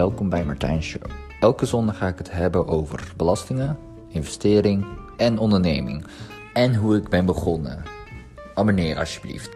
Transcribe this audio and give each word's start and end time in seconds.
welkom 0.00 0.28
bij 0.28 0.44
Martijn 0.44 0.82
Show. 0.82 1.02
Elke 1.40 1.66
zondag 1.66 1.96
ga 1.96 2.08
ik 2.08 2.18
het 2.18 2.30
hebben 2.32 2.66
over 2.66 3.12
belastingen, 3.16 3.78
investering 4.08 4.86
en 5.16 5.38
onderneming. 5.38 6.06
En 6.52 6.74
hoe 6.74 6.96
ik 6.96 7.08
ben 7.08 7.26
begonnen. 7.26 7.82
Abonneer 8.54 8.98
alsjeblieft. 8.98 9.50